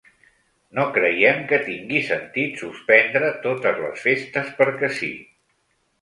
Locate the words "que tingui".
1.51-2.01